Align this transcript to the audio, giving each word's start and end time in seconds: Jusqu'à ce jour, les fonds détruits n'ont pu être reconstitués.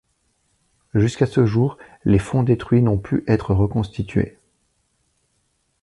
Jusqu'à 0.95 1.27
ce 1.27 1.45
jour, 1.45 1.77
les 2.05 2.17
fonds 2.17 2.41
détruits 2.41 2.81
n'ont 2.81 2.97
pu 2.97 3.23
être 3.27 3.53
reconstitués. 3.53 4.39